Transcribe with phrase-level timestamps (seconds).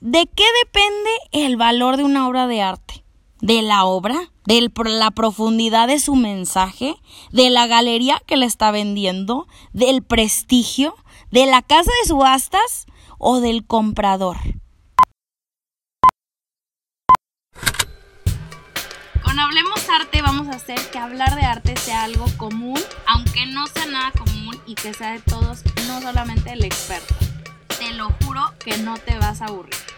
[0.00, 3.04] ¿de qué depende el valor de una obra de arte?
[3.40, 4.30] ¿De la obra?
[4.44, 6.96] ¿De la profundidad de su mensaje?
[7.30, 9.46] ¿De la galería que le está vendiendo?
[9.72, 10.94] ¿Del prestigio?
[11.30, 12.86] ¿De la casa de subastas?
[13.18, 14.36] ¿O del comprador?
[19.22, 23.66] Con Hablemos Arte vamos a hacer que hablar de arte sea algo común, aunque no
[23.66, 27.14] sea nada común y que sea de todos, no solamente el experto.
[27.78, 29.89] Te lo juro que no te vas a aburrir.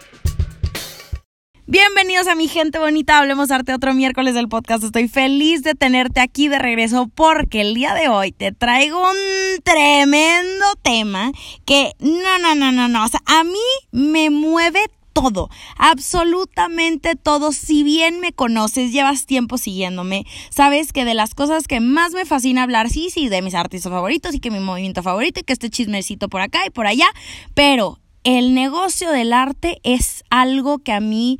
[1.65, 4.83] Bienvenidos a mi gente bonita, Hablemos Arte otro miércoles del podcast.
[4.83, 9.61] Estoy feliz de tenerte aquí de regreso porque el día de hoy te traigo un
[9.63, 11.31] tremendo tema
[11.65, 13.53] que no, no, no, no, no, o sea, a mí
[13.93, 14.81] me mueve
[15.13, 17.53] todo, absolutamente todo.
[17.53, 22.25] Si bien me conoces, llevas tiempo siguiéndome, sabes que de las cosas que más me
[22.25, 25.53] fascina hablar, sí, sí, de mis artistas favoritos y que mi movimiento favorito y que
[25.53, 27.07] este chismecito por acá y por allá,
[27.53, 31.39] pero el negocio del arte es algo que a mí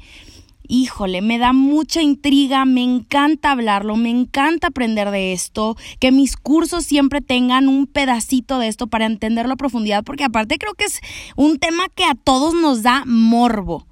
[0.68, 6.38] híjole, me da mucha intriga, me encanta hablarlo, me encanta aprender de esto, que mis
[6.38, 10.86] cursos siempre tengan un pedacito de esto para entenderlo a profundidad, porque aparte creo que
[10.86, 11.00] es
[11.36, 13.86] un tema que a todos nos da morbo.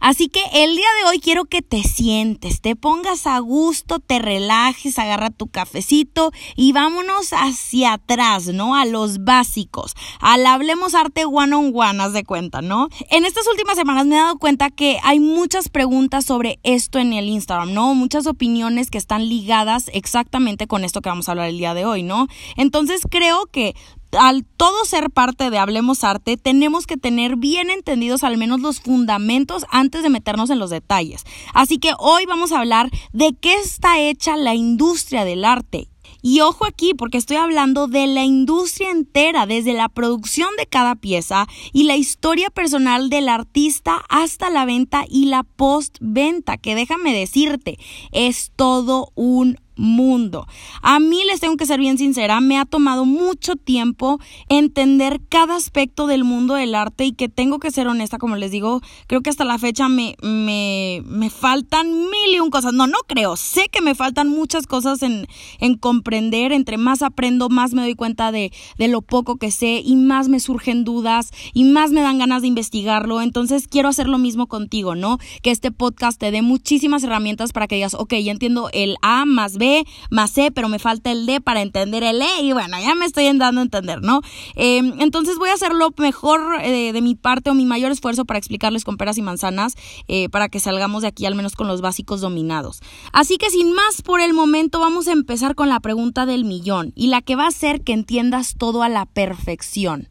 [0.00, 4.18] Así que el día de hoy quiero que te sientes, te pongas a gusto, te
[4.18, 8.76] relajes, agarra tu cafecito y vámonos hacia atrás, ¿no?
[8.76, 12.88] A los básicos, al hablemos arte one on one, haz de cuenta, ¿no?
[13.10, 17.12] En estas últimas semanas me he dado cuenta que hay muchas preguntas sobre esto en
[17.12, 17.94] el Instagram, ¿no?
[17.94, 21.84] Muchas opiniones que están ligadas exactamente con esto que vamos a hablar el día de
[21.84, 22.28] hoy, ¿no?
[22.56, 23.74] Entonces creo que
[24.12, 28.80] al todo ser parte de Hablemos Arte, tenemos que tener bien entendidos al menos los
[28.80, 31.24] fundamentos antes de meternos en los detalles.
[31.54, 35.88] Así que hoy vamos a hablar de qué está hecha la industria del arte.
[36.20, 40.96] Y ojo aquí, porque estoy hablando de la industria entera, desde la producción de cada
[40.96, 47.14] pieza y la historia personal del artista hasta la venta y la postventa, que déjame
[47.14, 47.78] decirte,
[48.10, 50.46] es todo un mundo.
[50.82, 55.56] A mí les tengo que ser bien sincera, me ha tomado mucho tiempo entender cada
[55.56, 59.22] aspecto del mundo del arte y que tengo que ser honesta, como les digo, creo
[59.22, 62.72] que hasta la fecha me, me, me faltan mil y un cosas.
[62.72, 65.26] No, no creo, sé que me faltan muchas cosas en,
[65.60, 69.80] en comprender, entre más aprendo, más me doy cuenta de, de lo poco que sé
[69.84, 73.22] y más me surgen dudas y más me dan ganas de investigarlo.
[73.22, 75.18] Entonces quiero hacer lo mismo contigo, ¿no?
[75.42, 79.24] Que este podcast te dé muchísimas herramientas para que digas, ok, ya entiendo el A
[79.24, 79.67] más B
[80.10, 83.04] más C, pero me falta el D para entender el E y bueno, ya me
[83.04, 84.20] estoy dando a entender, ¿no?
[84.54, 88.24] Em, entonces voy a hacer lo mejor eh, de mi parte o mi mayor esfuerzo
[88.24, 89.74] para explicarles con peras y manzanas
[90.08, 92.80] eh, para que salgamos de aquí al menos con los básicos dominados.
[93.12, 96.92] Así que sin más por el momento vamos a empezar con la pregunta del millón
[96.94, 100.08] y la que va a hacer que entiendas todo a la perfección.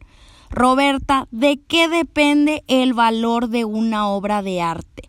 [0.50, 5.08] Roberta, ¿de qué depende el valor de una obra de arte?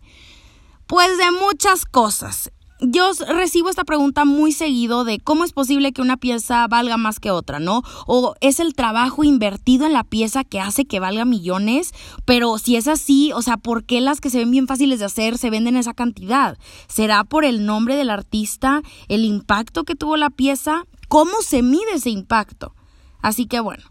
[0.86, 2.50] Pues de muchas cosas
[2.80, 7.20] yo recibo esta pregunta muy seguido de cómo es posible que una pieza valga más
[7.20, 7.82] que otra, ¿no?
[8.06, 11.92] O es el trabajo invertido en la pieza que hace que valga millones,
[12.24, 15.06] pero si es así, o sea, ¿por qué las que se ven bien fáciles de
[15.06, 16.58] hacer se venden esa cantidad?
[16.88, 20.86] ¿Será por el nombre del artista, el impacto que tuvo la pieza?
[21.08, 22.74] ¿Cómo se mide ese impacto?
[23.20, 23.84] Así que bueno,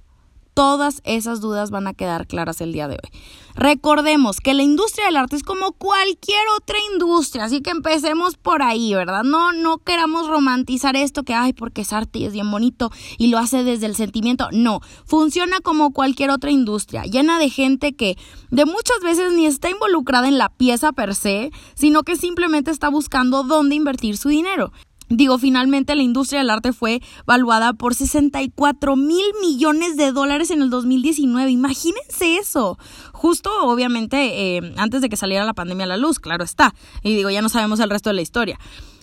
[0.59, 3.22] Todas esas dudas van a quedar claras el día de hoy.
[3.56, 8.62] Recordemos que la industria del arte es como cualquier otra industria, así que empecemos por
[8.62, 9.24] ahí, ¿verdad?
[9.24, 13.28] No, no queramos romantizar esto que, ay, porque es arte y es bien bonito y
[13.28, 14.50] lo hace desde el sentimiento.
[14.52, 18.18] No, funciona como cualquier otra industria, llena de gente que
[18.52, 22.90] de muchas veces ni está involucrada en la pieza per se, sino que simplemente está
[22.90, 24.74] buscando dónde invertir su dinero.
[25.09, 30.62] Digo, finalmente la industria del arte fue valuada por 64 mil millones de dólares en
[30.62, 31.50] el 2019.
[31.50, 32.78] Imagínense eso.
[33.12, 36.75] Justo, obviamente, eh, antes de que saliera la pandemia a la luz, claro está.
[37.03, 38.59] Y digo, ya no sabemos el resto de la historia.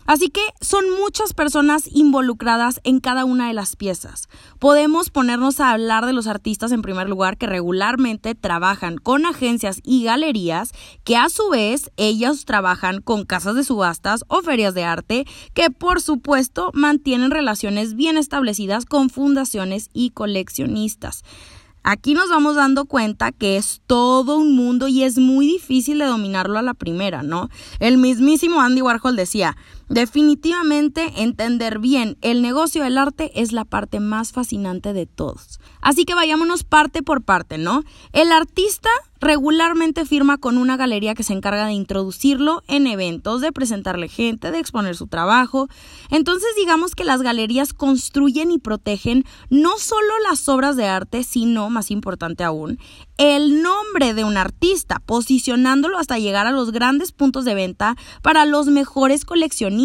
[0.07, 4.29] Así que son muchas personas involucradas en cada una de las piezas.
[4.59, 9.81] Podemos ponernos a hablar de los artistas en primer lugar que regularmente trabajan con agencias
[9.83, 10.73] y galerías
[11.05, 15.71] que a su vez ellos trabajan con casas de subastas o ferias de arte que
[15.71, 21.25] por supuesto mantienen relaciones bien establecidas con fundaciones y coleccionistas.
[21.89, 26.07] Aquí nos vamos dando cuenta que es todo un mundo y es muy difícil de
[26.07, 27.49] dominarlo a la primera, ¿no?
[27.79, 29.57] El mismísimo Andy Warhol decía,
[29.89, 35.61] Definitivamente entender bien el negocio del arte es la parte más fascinante de todos.
[35.81, 37.85] Así que vayámonos parte por parte, ¿no?
[38.13, 38.91] El artista
[39.21, 44.51] regularmente firma con una galería que se encarga de introducirlo en eventos, de presentarle gente,
[44.51, 45.69] de exponer su trabajo.
[46.11, 51.71] Entonces digamos que las galerías construyen y protegen no solo las obras de arte, sino,
[51.71, 52.79] más importante aún,
[53.17, 58.45] el nombre de un artista, posicionándolo hasta llegar a los grandes puntos de venta para
[58.45, 59.76] los mejores coleccionistas.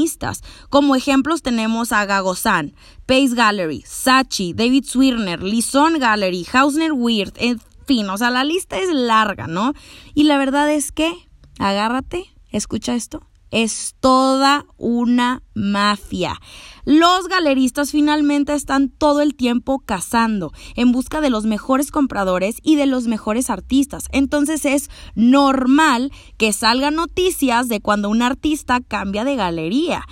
[0.69, 2.73] Como ejemplos tenemos a Gagozan,
[3.05, 8.77] Pace Gallery, Sachi, David Swirner, Lison Gallery, Hausner Weird, en fin, o sea, la lista
[8.77, 9.73] es larga, ¿no?
[10.13, 11.13] Y la verdad es que,
[11.59, 13.21] agárrate, escucha esto,
[13.51, 16.39] es toda una mafia.
[16.86, 22.77] Los galeristas finalmente están todo el tiempo cazando en busca de los mejores compradores y
[22.77, 24.06] de los mejores artistas.
[24.12, 30.06] Entonces es normal que salgan noticias de cuando un artista cambia de galería.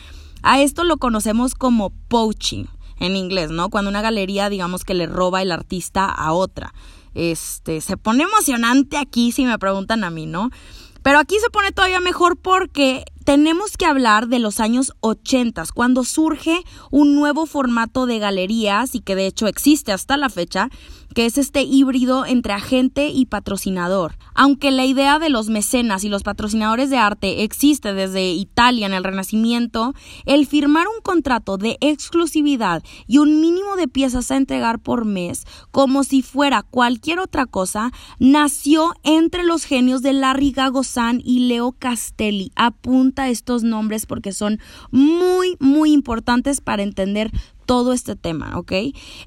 [0.44, 2.66] A esto lo conocemos como poaching
[3.00, 3.70] en inglés, ¿no?
[3.70, 6.74] Cuando una galería digamos que le roba el artista a otra.
[7.16, 10.52] Este, se pone emocionante aquí si me preguntan a mí, ¿no?
[11.02, 16.04] Pero aquí se pone todavía mejor porque tenemos que hablar de los años 80, cuando
[16.04, 20.72] surge un nuevo formato de galerías y que de hecho existe hasta la fecha,
[21.14, 24.18] que es este híbrido entre agente y patrocinador.
[24.34, 28.94] Aunque la idea de los mecenas y los patrocinadores de arte existe desde Italia en
[28.94, 29.94] el Renacimiento,
[30.26, 35.46] el firmar un contrato de exclusividad y un mínimo de piezas a entregar por mes,
[35.70, 41.74] como si fuera cualquier otra cosa, nació entre los genios de Larry Gagozan y Leo
[41.74, 42.52] Castelli.
[42.56, 44.60] Apunta estos nombres porque son
[44.92, 47.32] muy, muy importantes para entender
[47.66, 48.72] todo este tema, ¿ok?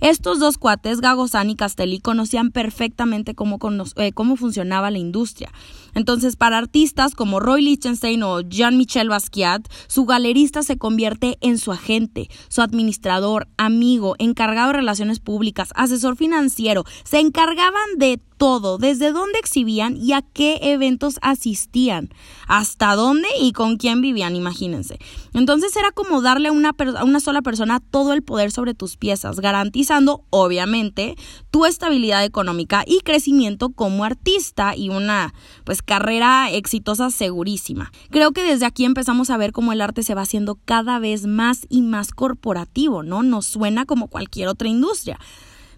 [0.01, 3.59] Estos dos cuates, Gagozan y Castelli, conocían perfectamente cómo,
[3.97, 5.53] eh, cómo funcionaba la industria.
[5.95, 11.73] Entonces, para artistas como Roy Lichtenstein o Jean-Michel Basquiat, su galerista se convierte en su
[11.73, 16.85] agente, su administrador, amigo, encargado de relaciones públicas, asesor financiero.
[17.05, 22.11] Se encargaban de todo, desde dónde exhibían y a qué eventos asistían,
[22.49, 24.99] hasta dónde y con quién vivían, imagínense.
[25.33, 28.97] Entonces era como darle a una, a una sola persona todo el poder sobre tus
[28.97, 31.15] piezas, garantizando, obviamente,
[31.53, 37.93] tu estabilidad económica y crecimiento como artista y una, pues, carrera exitosa segurísima.
[38.11, 41.27] Creo que desde aquí empezamos a ver cómo el arte se va haciendo cada vez
[41.27, 43.23] más y más corporativo, ¿no?
[43.23, 45.19] Nos suena como cualquier otra industria.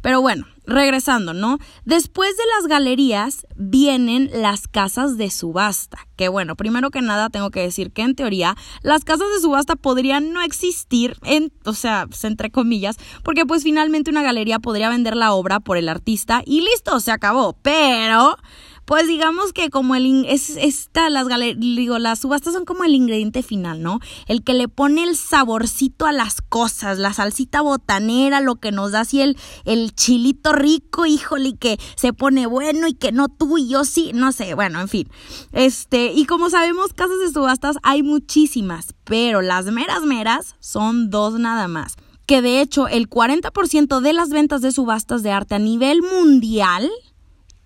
[0.04, 1.58] Pero bueno, regresando, ¿no?
[1.86, 5.96] Después de las galerías vienen las casas de subasta.
[6.16, 9.76] Que bueno, primero que nada tengo que decir que en teoría las casas de subasta
[9.76, 14.90] podrían no existir, en, o sea, pues, entre comillas, porque pues finalmente una galería podría
[14.90, 17.56] vender la obra por el artista y listo, se acabó.
[17.62, 18.36] Pero
[18.84, 21.26] pues digamos que como el es esta las
[21.56, 24.00] digo, las subastas son como el ingrediente final, ¿no?
[24.26, 28.92] El que le pone el saborcito a las cosas, la salsita botanera, lo que nos
[28.92, 33.58] da así el el chilito rico, híjole, que se pone bueno y que no tú
[33.58, 35.08] y yo sí, no sé, bueno, en fin.
[35.52, 41.38] Este, y como sabemos, casas de subastas hay muchísimas, pero las meras meras son dos
[41.38, 41.96] nada más
[42.26, 46.90] que de hecho el 40% de las ventas de subastas de arte a nivel mundial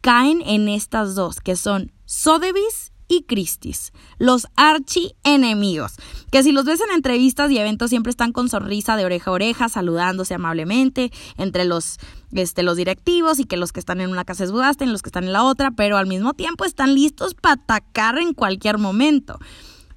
[0.00, 5.95] caen en estas dos, que son Sotheby's y Christie's, los archi enemigos,
[6.31, 9.35] que si los ves en entrevistas y eventos siempre están con sonrisa de oreja a
[9.35, 11.97] oreja, saludándose amablemente entre los,
[12.33, 15.09] este, los directivos y que los que están en una casa es y los que
[15.09, 19.39] están en la otra, pero al mismo tiempo están listos para atacar en cualquier momento.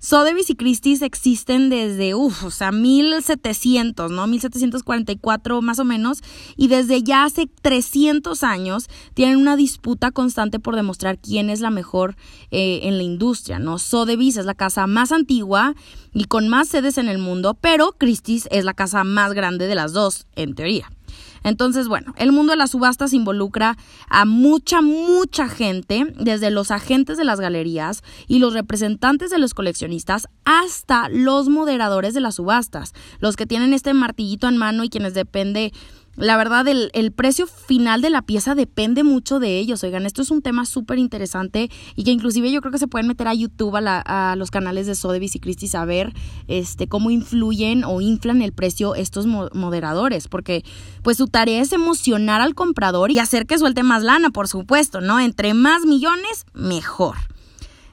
[0.04, 4.26] Sotheby's y Christie's existen desde, uff, o sea, 1700, ¿no?
[4.26, 6.24] 1744 más o menos,
[6.58, 11.70] y desde ya hace 300 años tienen una disputa constante por demostrar quién es la
[11.70, 12.16] mejor
[12.50, 13.78] eh, en la industria, ¿no?
[13.78, 15.76] Sotheby's es la casa más antigua
[16.14, 19.76] y con más sedes en el mundo, pero Christie's es la casa más grande de
[19.76, 20.90] las dos, en teoría.
[21.44, 23.78] Entonces, bueno, el mundo de las subastas involucra
[24.10, 29.54] a mucha, mucha gente, desde los agentes de las galerías y los representantes de los
[29.54, 34.90] coleccionistas hasta los moderadores de las subastas, los que tienen este martillito en mano y
[34.90, 35.74] quienes depende
[36.18, 39.84] la verdad, el, precio final de la pieza depende mucho de ellos.
[39.84, 43.08] Oigan, esto es un tema súper interesante y que inclusive yo creo que se pueden
[43.08, 46.14] meter a YouTube, a, los canales de Sotheby's y Christie's a ver
[46.48, 50.64] este, cómo influyen o inflan el precio estos moderadores, porque
[51.02, 55.00] pues su tarea es emocionar al comprador y hacer que suelte más lana, por supuesto,
[55.00, 55.20] ¿no?
[55.20, 57.16] Entre más millones, mejor.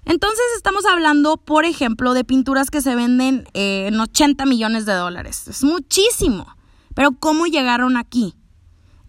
[0.04, 5.46] Entonces estamos hablando, por ejemplo, de pinturas que se venden en 80 millones de dólares.
[5.48, 6.57] Es muchísimo.
[6.98, 8.34] Pero ¿cómo llegaron aquí?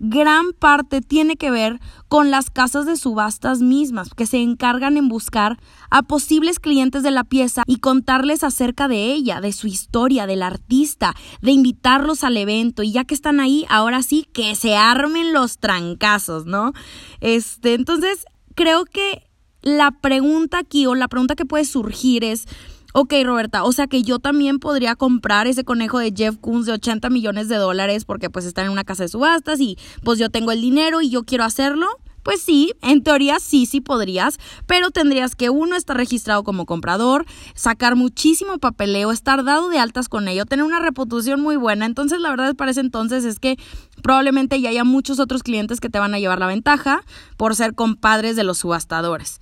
[0.02, 5.10] gran parte tiene que ver con las casas de subastas mismas, que se encargan en
[5.10, 10.26] buscar a posibles clientes de la pieza y contarles acerca de ella, de su historia,
[10.26, 14.78] del artista, de invitarlos al evento y ya que están ahí, ahora sí que se
[14.78, 16.72] armen los trancazos, ¿no?
[17.20, 18.24] Este, entonces,
[18.56, 19.24] creo que
[19.62, 22.46] la pregunta aquí o la pregunta que puede surgir es
[22.92, 26.74] Ok, Roberta, o sea que yo también podría comprar ese conejo de Jeff Koons de
[26.74, 30.32] 80 millones de dólares porque pues está en una casa de subastas y pues yo
[30.32, 31.86] tengo el dinero y yo quiero hacerlo.
[32.24, 37.26] Pues sí, en teoría sí, sí podrías, pero tendrías que uno estar registrado como comprador,
[37.56, 41.86] sacar muchísimo papeleo, estar dado de altas con ello, tener una reputación muy buena.
[41.86, 43.58] Entonces, la verdad para ese entonces es que
[44.04, 47.04] probablemente ya haya muchos otros clientes que te van a llevar la ventaja
[47.38, 49.40] por ser compadres de los subastadores.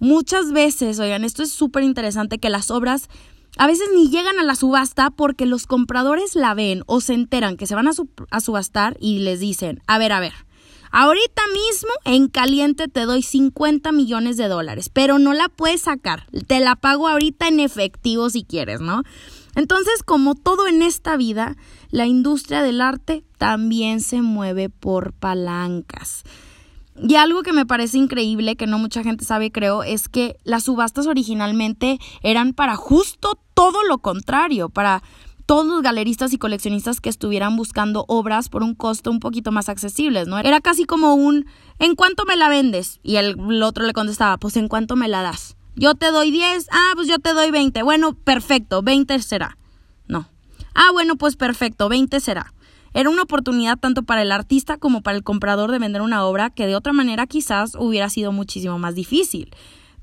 [0.00, 3.08] Muchas veces, oigan, esto es súper interesante que las obras
[3.58, 7.58] a veces ni llegan a la subasta porque los compradores la ven o se enteran
[7.58, 10.32] que se van a, subastar y les dicen, a ver, a ver,
[10.90, 16.26] ahorita mismo en caliente te doy 50 millones de dólares, pero no la puedes sacar,
[16.46, 19.02] te la pago ahorita en efectivo si quieres, ¿no?
[19.54, 21.56] Entonces, como todo en esta vida,
[21.90, 26.22] la industria del arte también se mueve por palancas.
[27.02, 30.64] Y algo que me parece increíble, que no mucha gente sabe, creo, es que las
[30.64, 35.02] subastas originalmente eran para justo todo lo contrario, para
[35.46, 39.68] todos los galeristas y coleccionistas que estuvieran buscando obras por un costo un poquito más
[39.68, 40.38] accesibles, ¿no?
[40.38, 41.46] Era casi como un
[41.80, 43.00] ¿en cuánto me la vendes?
[43.02, 45.56] Y el, otro le contestaba, pues ¿en cuánto me la das?
[45.74, 47.82] Yo te doy 10, ah, pues yo te doy 20.
[47.82, 49.56] Bueno, perfecto, 20 será.
[50.06, 50.28] No.
[50.74, 52.52] Ah, bueno, pues perfecto, 20 será.
[52.92, 56.50] Era una oportunidad tanto para el artista como para el comprador de vender una obra
[56.50, 59.54] que de otra manera quizás hubiera sido muchísimo más difícil.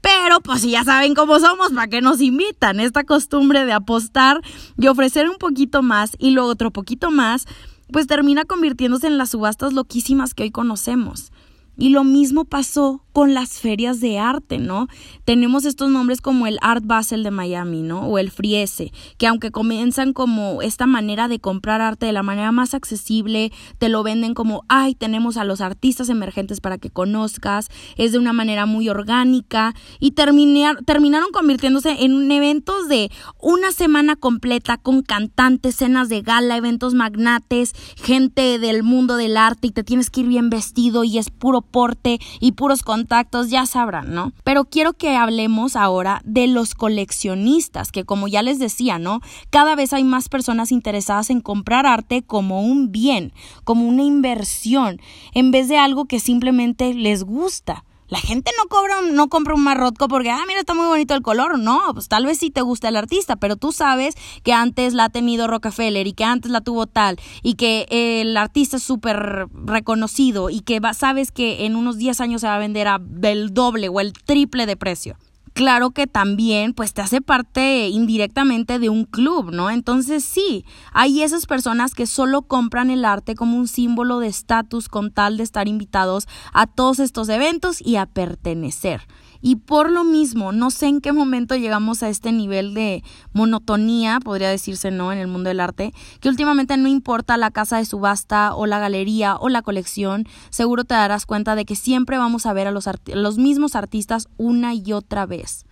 [0.02, 2.80] Pero pues si ya saben cómo somos, ¿para qué nos invitan?
[2.80, 4.42] Esta costumbre de apostar
[4.78, 7.46] y ofrecer un poquito más y luego otro poquito más,
[7.92, 11.32] pues termina convirtiéndose en las subastas loquísimas que hoy conocemos.
[11.78, 14.88] Y lo mismo pasó con las ferias de arte, ¿no?
[15.26, 18.02] Tenemos estos nombres como el Art Basel de Miami, ¿no?
[18.02, 22.52] O el Friese, que aunque comienzan como esta manera de comprar arte de la manera
[22.52, 27.70] más accesible, te lo venden como, ay, tenemos a los artistas emergentes para que conozcas,
[27.96, 33.10] es de una manera muy orgánica y terminaron convirtiéndose en eventos de
[33.42, 39.68] una semana completa con cantantes, cenas de gala, eventos magnates, gente del mundo del arte
[39.68, 43.66] y te tienes que ir bien vestido y es puro porte y puros contactos, ya
[43.66, 44.34] sabrán, ¿no?
[44.44, 49.22] Pero quiero que hablemos ahora de los coleccionistas, que como ya les decía, ¿no?
[49.50, 53.34] Cada vez hay más personas interesadas en comprar arte como un bien,
[53.64, 55.00] como una inversión,
[55.34, 57.84] en vez de algo que simplemente les gusta.
[58.08, 61.22] La gente no cobra, no compra un marrotco porque, ah, mira, está muy bonito el
[61.22, 61.60] color.
[61.60, 65.06] No, pues tal vez sí te gusta el artista, pero tú sabes que antes la
[65.06, 69.48] ha tenido Rockefeller y que antes la tuvo tal y que el artista es súper
[69.52, 73.54] reconocido y que sabes que en unos 10 años se va a vender a del
[73.54, 75.18] doble o el triple de precio
[75.58, 79.72] claro que también pues te hace parte indirectamente de un club, ¿no?
[79.72, 84.88] Entonces sí, hay esas personas que solo compran el arte como un símbolo de estatus
[84.88, 89.02] con tal de estar invitados a todos estos eventos y a pertenecer.
[89.42, 93.04] Y por lo mismo, no sé en qué momento llegamos a este nivel de
[93.34, 95.12] monotonía, podría decirse, ¿no?
[95.12, 98.80] En el mundo del arte, que últimamente no importa la casa de subasta o la
[98.80, 102.72] galería o la colección, seguro te darás cuenta de que siempre vamos a ver a
[102.72, 105.66] los, los mismos artistas una y otra vez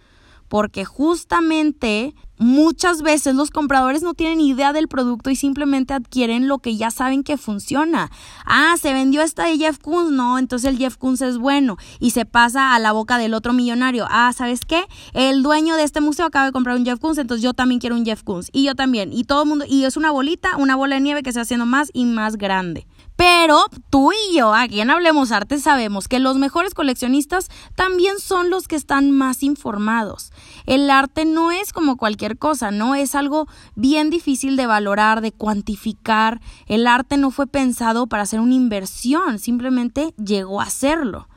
[0.48, 6.60] porque justamente muchas veces los compradores no tienen idea del producto y simplemente adquieren lo
[6.60, 8.12] que ya saben que funciona.
[8.46, 12.12] Ah, se vendió esta de Jeff Koons, no, entonces el Jeff Koons es bueno y
[12.12, 14.06] se pasa a la boca del otro millonario.
[14.10, 14.84] Ah, ¿sabes qué?
[15.13, 17.96] El dueño de este museo acaba de comprar un Jeff Koons, entonces yo también quiero
[17.96, 20.75] un Jeff Koons y yo también y todo el mundo y es una bolita, una
[20.75, 22.88] bola de nieve que se va haciendo más y más grande.
[23.15, 28.50] Pero tú y yo, aquí en Hablemos Arte, sabemos que los mejores coleccionistas también son
[28.50, 30.32] los que están más informados.
[30.65, 32.96] El arte no es como cualquier cosa, ¿no?
[32.96, 36.41] Es algo bien difícil de valorar, de cuantificar.
[36.67, 41.29] El arte no fue pensado para hacer una inversión, simplemente llegó a serlo.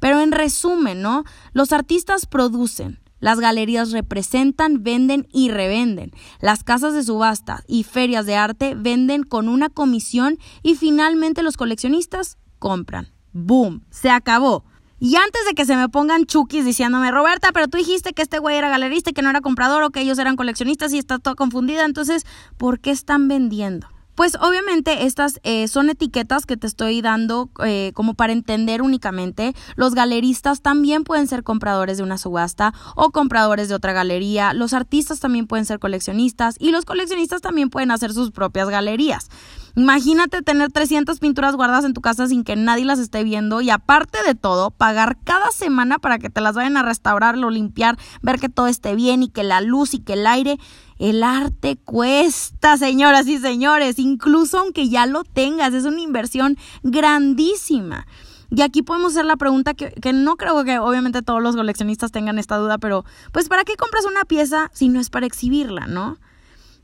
[0.00, 1.24] Pero en resumen, ¿no?
[1.52, 6.10] Los artistas producen, las galerías representan, venden y revenden.
[6.40, 11.56] Las casas de subasta y ferias de arte venden con una comisión y finalmente los
[11.56, 13.12] coleccionistas compran.
[13.32, 13.84] ¡Boom!
[13.90, 14.64] Se acabó.
[15.04, 18.38] Y antes de que se me pongan chukis diciéndome, Roberta, pero tú dijiste que este
[18.38, 21.18] güey era galerista y que no era comprador o que ellos eran coleccionistas y está
[21.18, 22.24] todo confundida, entonces,
[22.56, 23.88] ¿por qué están vendiendo?
[24.14, 29.56] Pues obviamente estas eh, son etiquetas que te estoy dando eh, como para entender únicamente.
[29.74, 34.54] Los galeristas también pueden ser compradores de una subasta o compradores de otra galería.
[34.54, 39.30] Los artistas también pueden ser coleccionistas y los coleccionistas también pueden hacer sus propias galerías.
[39.74, 43.70] Imagínate tener 300 pinturas guardadas en tu casa sin que nadie las esté viendo y
[43.70, 47.98] aparte de todo, pagar cada semana para que te las vayan a restaurar o limpiar,
[48.20, 50.58] ver que todo esté bien y que la luz y que el aire.
[50.98, 58.06] El arte cuesta, señoras y señores, incluso aunque ya lo tengas, es una inversión grandísima.
[58.50, 62.12] Y aquí podemos hacer la pregunta que, que, no creo que obviamente todos los coleccionistas
[62.12, 65.86] tengan esta duda, pero pues ¿para qué compras una pieza si no es para exhibirla,
[65.86, 66.18] no?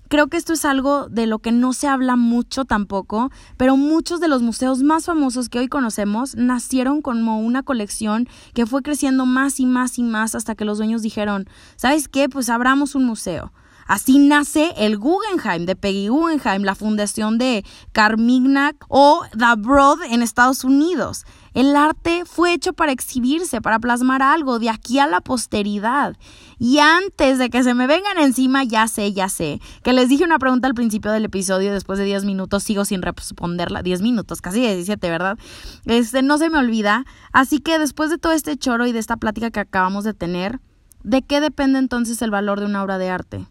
[0.08, 4.20] Creo que esto es algo de lo que no se habla mucho tampoco, pero muchos
[4.20, 9.26] de los museos más famosos que hoy conocemos nacieron como una colección que fue creciendo
[9.26, 11.46] más y más y más hasta que los dueños dijeron,
[11.76, 12.30] ¿sabes qué?
[12.30, 13.52] Pues abramos un museo.
[13.86, 20.22] Así nace el Guggenheim de Peggy Guggenheim, la fundación de Carmignac o The Broad en
[20.22, 21.24] Estados Unidos.
[21.54, 26.16] El arte fue hecho para exhibirse, para plasmar algo de aquí a la posteridad.
[26.58, 30.24] Y antes de que se me vengan encima, ya sé, ya sé, que les dije
[30.24, 34.40] una pregunta al principio del episodio, después de 10 minutos sigo sin responderla, 10 minutos,
[34.40, 35.38] casi 17, ¿verdad?
[35.86, 37.04] Este, no se me olvida.
[37.32, 40.60] Así que después de todo este choro y de esta plática que acabamos de tener,
[41.04, 43.46] ¿de qué depende entonces el valor de una obra de arte?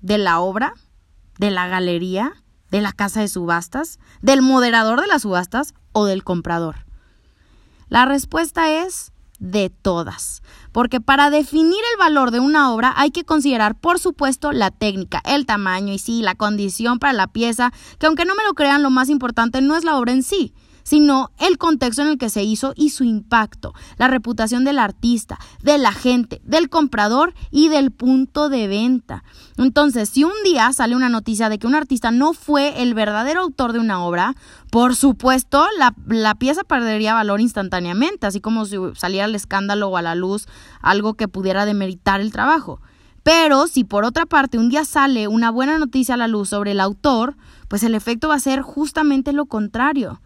[0.00, 0.74] ¿De la obra?
[1.38, 2.32] ¿De la galería?
[2.70, 3.98] ¿De la casa de subastas?
[4.20, 5.74] ¿Del moderador de las subastas?
[5.92, 6.87] ¿O del comprador?
[7.88, 10.42] La respuesta es de todas.
[10.72, 15.22] Porque para definir el valor de una obra hay que considerar, por supuesto, la técnica,
[15.24, 18.82] el tamaño y sí, la condición para la pieza, que aunque no me lo crean,
[18.82, 20.52] lo más importante no es la obra en sí,
[20.88, 25.38] sino el contexto en el que se hizo y su impacto, la reputación del artista,
[25.62, 29.22] de la gente, del comprador y del punto de venta.
[29.58, 33.42] Entonces, si un día sale una noticia de que un artista no fue el verdadero
[33.42, 34.34] autor de una obra,
[34.70, 39.98] por supuesto, la, la pieza perdería valor instantáneamente, así como si saliera el escándalo o
[39.98, 40.46] a la luz
[40.80, 42.80] algo que pudiera demeritar el trabajo.
[43.22, 46.70] Pero si por otra parte un día sale una buena noticia a la luz sobre
[46.70, 47.36] el autor,
[47.68, 50.22] pues el efecto va a ser justamente lo contrario.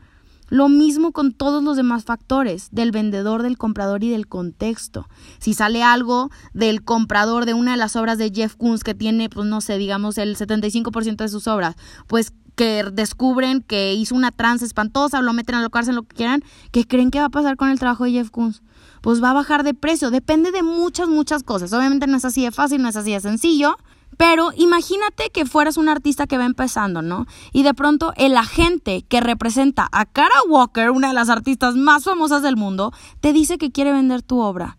[0.52, 5.08] Lo mismo con todos los demás factores, del vendedor, del comprador y del contexto.
[5.38, 9.30] Si sale algo del comprador de una de las obras de Jeff Koons que tiene,
[9.30, 14.30] pues no sé, digamos el 75% de sus obras, pues que descubren que hizo una
[14.30, 17.30] trance espantosa, lo meten a lo cárcel, lo que quieran, ¿qué creen que va a
[17.30, 18.62] pasar con el trabajo de Jeff Koons?
[19.00, 21.72] Pues va a bajar de precio, depende de muchas, muchas cosas.
[21.72, 23.78] Obviamente no es así de fácil, no es así de sencillo,
[24.16, 27.26] pero imagínate que fueras un artista que va empezando, ¿no?
[27.52, 32.04] Y de pronto el agente que representa a Cara Walker, una de las artistas más
[32.04, 34.78] famosas del mundo, te dice que quiere vender tu obra.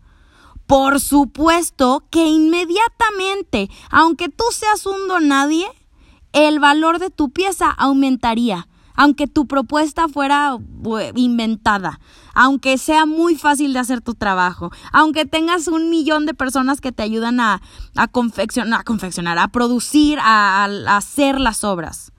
[0.66, 5.66] Por supuesto que inmediatamente, aunque tú seas un donadie,
[6.32, 10.56] el valor de tu pieza aumentaría aunque tu propuesta fuera
[11.14, 12.00] inventada,
[12.34, 16.92] aunque sea muy fácil de hacer tu trabajo, aunque tengas un millón de personas que
[16.92, 17.62] te ayudan a,
[17.96, 20.64] a, confeccionar, a confeccionar, a producir, a
[20.96, 22.14] hacer las obras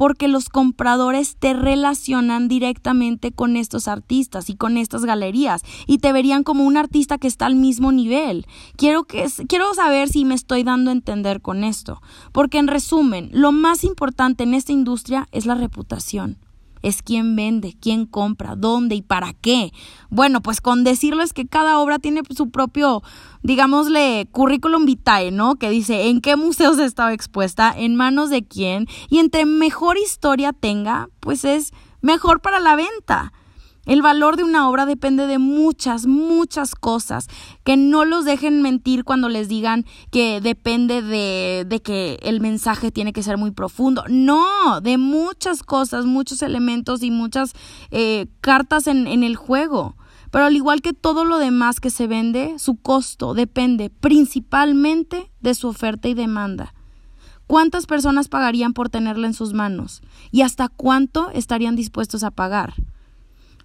[0.00, 6.10] porque los compradores te relacionan directamente con estos artistas y con estas galerías y te
[6.14, 8.46] verían como un artista que está al mismo nivel.
[8.78, 12.00] Quiero, que, quiero saber si me estoy dando a entender con esto,
[12.32, 16.38] porque en resumen, lo más importante en esta industria es la reputación
[16.82, 19.72] es quién vende, quién compra, dónde y para qué.
[20.08, 23.02] Bueno, pues con decirles que cada obra tiene su propio,
[23.42, 25.56] digámosle, currículum vitae, ¿no?
[25.56, 30.52] Que dice en qué museos estaba expuesta, en manos de quién, y entre mejor historia
[30.52, 33.32] tenga, pues es mejor para la venta.
[33.86, 37.28] El valor de una obra depende de muchas, muchas cosas.
[37.64, 42.90] Que no los dejen mentir cuando les digan que depende de, de, que el mensaje
[42.90, 44.04] tiene que ser muy profundo.
[44.08, 47.52] No, de muchas cosas, muchos elementos y muchas
[47.90, 49.96] eh, cartas en, en el juego.
[50.30, 55.54] Pero al igual que todo lo demás que se vende, su costo depende principalmente de
[55.54, 56.74] su oferta y demanda.
[57.48, 60.02] ¿Cuántas personas pagarían por tenerla en sus manos?
[60.30, 62.74] ¿Y hasta cuánto estarían dispuestos a pagar?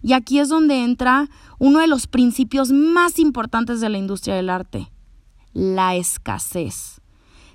[0.05, 4.51] Y aquí es donde entra uno de los principios más importantes de la industria del
[4.51, 4.91] arte,
[5.51, 7.01] la escasez.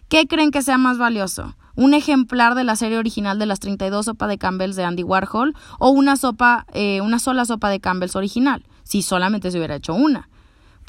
[0.08, 1.54] ¿Qué creen que sea más valioso?
[1.76, 5.54] ¿Un ejemplar de la serie original de las 32 sopas de Campbell's de Andy Warhol
[5.78, 9.94] o una sopa, eh, una sola sopa de Campbell's original, si solamente se hubiera hecho
[9.94, 10.28] una?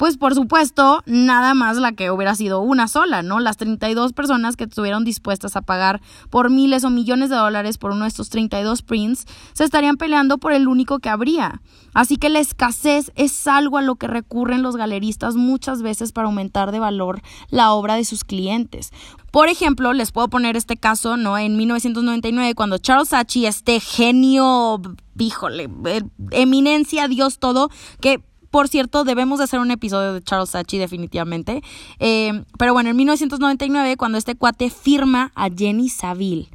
[0.02, 3.38] Pues por supuesto, nada más la que hubiera sido una sola, ¿no?
[3.38, 7.92] Las 32 personas que estuvieron dispuestas a pagar por miles o millones de dólares por
[7.92, 11.62] uno de estos 32 prints se estarían peleando por el único que habría.
[11.94, 16.26] Así que la escasez es algo a lo que recurren los galeristas muchas veces para
[16.26, 18.90] aumentar de valor la obra de sus clientes.
[19.30, 21.38] Por ejemplo, les puedo poner este caso, ¿no?
[21.38, 24.82] En 1999, cuando Charles Saatchi, este genio,
[25.16, 28.20] híjole, eh, eminencia, Dios todo, que
[28.52, 31.62] por cierto, debemos de hacer un episodio de Charles Sachi definitivamente.
[31.98, 36.50] Eh, pero bueno, en 1999, cuando este cuate firma a Jenny Saville,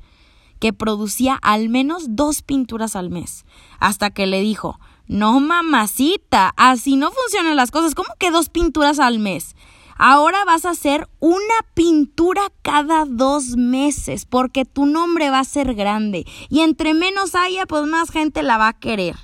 [0.60, 3.46] que producía al menos dos pinturas al mes,
[3.80, 9.00] hasta que le dijo, no mamacita, así no funcionan las cosas, ¿cómo que dos pinturas
[9.00, 9.56] al mes?
[9.98, 15.74] Ahora vas a hacer una pintura cada dos meses porque tu nombre va a ser
[15.74, 19.16] grande y entre menos haya, pues más gente la va a querer.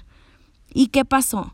[0.73, 1.53] ¿Y qué pasó?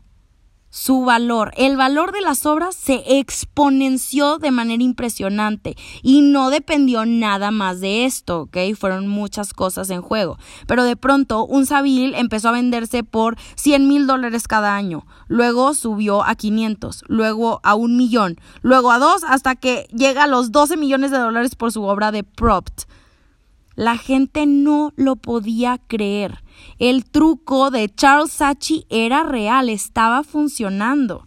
[0.70, 7.04] Su valor, el valor de las obras se exponenció de manera impresionante y no dependió
[7.04, 8.56] nada más de esto, ¿ok?
[8.78, 10.38] Fueron muchas cosas en juego.
[10.68, 15.74] Pero de pronto un Sabil empezó a venderse por 100 mil dólares cada año, luego
[15.74, 20.52] subió a 500, luego a un millón, luego a dos, hasta que llega a los
[20.52, 22.84] 12 millones de dólares por su obra de Propt.
[23.80, 26.44] La gente no lo podía creer.
[26.78, 31.26] El truco de Charles Sachi era real, estaba funcionando.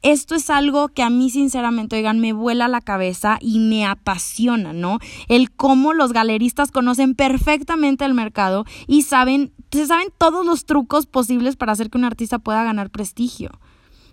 [0.00, 4.72] Esto es algo que a mí sinceramente, oigan, me vuela la cabeza y me apasiona,
[4.72, 5.00] ¿no?
[5.26, 11.06] El cómo los galeristas conocen perfectamente el mercado y saben, se saben todos los trucos
[11.06, 13.50] posibles para hacer que un artista pueda ganar prestigio.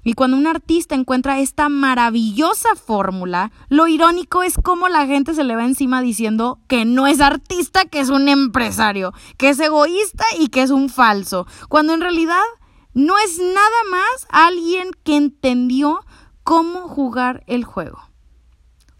[0.09, 5.43] Y cuando un artista encuentra esta maravillosa fórmula, lo irónico es cómo la gente se
[5.43, 10.23] le va encima diciendo que no es artista, que es un empresario, que es egoísta
[10.39, 12.41] y que es un falso, cuando en realidad
[12.95, 15.99] no es nada más alguien que entendió
[16.43, 17.99] cómo jugar el juego.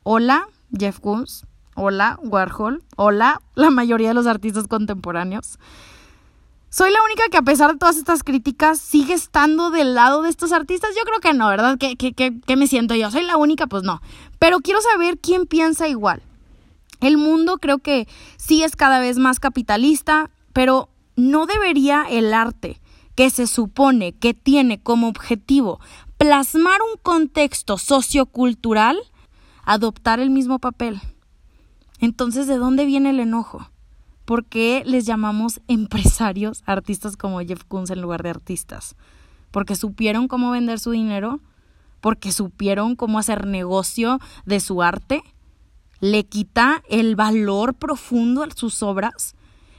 [0.04, 1.48] Hola, Jeff Koons.
[1.74, 2.84] Hola, Warhol.
[2.98, 5.58] Hola, la mayoría de los artistas contemporáneos.
[6.72, 10.30] ¿Soy la única que a pesar de todas estas críticas sigue estando del lado de
[10.30, 10.92] estos artistas?
[10.96, 11.80] Yo creo que no, ¿verdad?
[11.80, 13.10] ¿Qué, me siento yo?
[13.10, 13.66] ¿Soy la única?
[13.66, 14.02] Pues no.
[14.38, 16.22] Pero quiero saber quién piensa igual.
[17.02, 22.80] El mundo creo que sí es cada vez más capitalista, pero ¿no debería el arte,
[23.16, 25.80] que se supone que tiene como objetivo
[26.20, 29.00] plasmar un contexto sociocultural,
[29.64, 31.02] adoptar el mismo papel?
[32.00, 33.72] Entonces, ¿de dónde viene el enojo?
[34.30, 38.96] ¿Por qué les llamamos empresarios artistas como Jeff Koons en lugar de artistas?
[39.50, 41.40] Porque supieron cómo vender su dinero,
[42.00, 45.24] porque supieron cómo hacer negocio de su arte,
[46.00, 49.34] le quita el valor profundo a sus obras.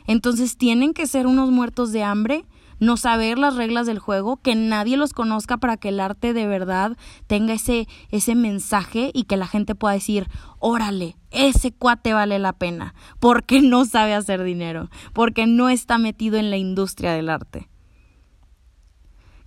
[0.08, 2.44] Entonces tienen que ser unos muertos de hambre
[2.80, 6.46] no saber las reglas del juego, que nadie los conozca para que el arte de
[6.46, 10.26] verdad tenga ese, ese mensaje y que la gente pueda decir,
[10.58, 16.38] órale, ese cuate vale la pena, porque no sabe hacer dinero, porque no está metido
[16.38, 17.68] en la industria del arte.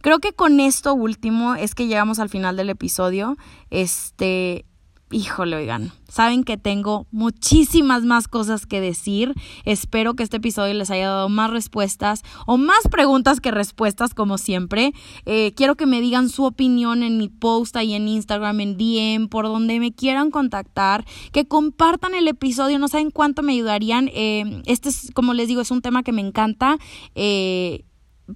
[0.03, 3.37] Creo que con esto último es que llegamos al final del episodio.
[3.69, 4.65] Este,
[5.13, 9.33] híjole, oigan, saben que tengo muchísimas más cosas que decir.
[9.65, 14.37] Espero que este episodio les haya dado más respuestas o más preguntas que respuestas, como
[14.37, 14.93] siempre.
[15.25, 19.29] Eh, quiero que me digan su opinión en mi post ahí en Instagram, en DM,
[19.29, 21.05] por donde me quieran contactar.
[21.31, 24.09] Que compartan el episodio, no saben cuánto me ayudarían.
[24.13, 26.77] Eh, este es, como les digo, es un tema que me encanta.
[27.15, 27.85] Eh,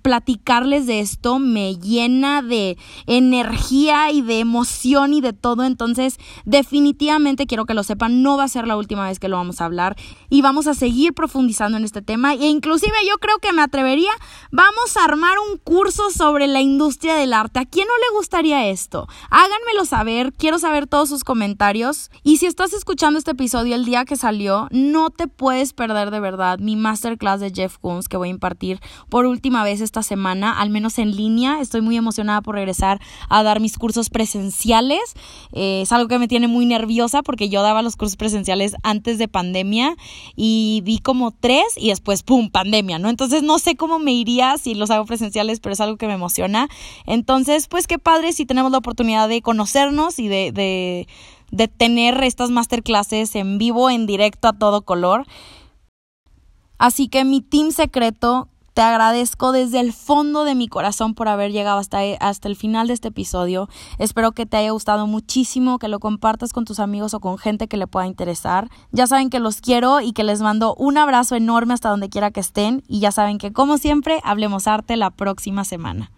[0.01, 5.63] platicarles de esto me llena de energía y de emoción y de todo.
[5.63, 9.37] Entonces, definitivamente quiero que lo sepan, no va a ser la última vez que lo
[9.37, 9.95] vamos a hablar
[10.29, 12.33] y vamos a seguir profundizando en este tema.
[12.33, 14.11] E inclusive yo creo que me atrevería,
[14.51, 17.59] vamos a armar un curso sobre la industria del arte.
[17.59, 19.07] ¿A quién no le gustaría esto?
[19.29, 22.11] Háganmelo saber, quiero saber todos sus comentarios.
[22.23, 26.19] Y si estás escuchando este episodio el día que salió, no te puedes perder de
[26.19, 30.69] verdad mi masterclass de Jeff Koons que voy a impartir por última esta semana, al
[30.69, 31.59] menos en línea.
[31.61, 35.01] Estoy muy emocionada por regresar a dar mis cursos presenciales.
[35.53, 39.17] Eh, es algo que me tiene muy nerviosa porque yo daba los cursos presenciales antes
[39.17, 39.95] de pandemia
[40.35, 43.09] y di como tres y después, ¡pum!, pandemia, ¿no?
[43.09, 46.13] Entonces no sé cómo me iría si los hago presenciales, pero es algo que me
[46.13, 46.69] emociona.
[47.05, 51.07] Entonces, pues qué padre si tenemos la oportunidad de conocernos y de, de,
[51.51, 55.25] de tener estas masterclasses en vivo, en directo, a todo color.
[56.77, 61.51] Así que mi team secreto te agradezco desde el fondo de mi corazón por haber
[61.51, 63.69] llegado hasta, hasta el final de este episodio.
[63.97, 67.67] Espero que te haya gustado muchísimo, que lo compartas con tus amigos o con gente
[67.67, 68.69] que le pueda interesar.
[68.91, 72.29] Ya saben que los quiero y que les mando un abrazo enorme hasta donde quiera
[72.29, 72.83] que estén.
[72.87, 76.11] Y ya saben que como siempre, hablemos arte la próxima semana.